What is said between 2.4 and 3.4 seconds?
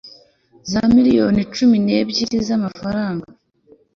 y amafaranga